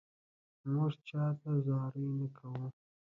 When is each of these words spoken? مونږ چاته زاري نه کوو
مونږ 0.71 0.93
چاته 1.07 1.51
زاري 1.65 2.05
نه 2.19 2.27
کوو 2.37 2.65